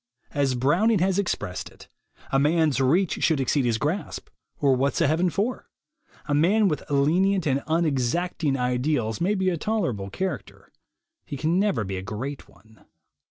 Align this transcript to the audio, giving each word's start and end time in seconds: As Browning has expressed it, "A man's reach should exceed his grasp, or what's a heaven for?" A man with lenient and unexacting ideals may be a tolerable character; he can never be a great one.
As 0.31 0.55
Browning 0.55 0.97
has 0.97 1.19
expressed 1.19 1.69
it, 1.69 1.87
"A 2.31 2.39
man's 2.39 2.81
reach 2.81 3.23
should 3.23 3.39
exceed 3.39 3.65
his 3.65 3.77
grasp, 3.77 4.29
or 4.59 4.75
what's 4.75 4.99
a 4.99 5.05
heaven 5.05 5.29
for?" 5.29 5.69
A 6.25 6.33
man 6.33 6.67
with 6.67 6.81
lenient 6.89 7.45
and 7.45 7.61
unexacting 7.67 8.57
ideals 8.57 9.21
may 9.21 9.35
be 9.35 9.51
a 9.51 9.57
tolerable 9.57 10.09
character; 10.09 10.71
he 11.23 11.37
can 11.37 11.59
never 11.59 11.83
be 11.83 11.97
a 11.97 12.01
great 12.01 12.49
one. 12.49 12.83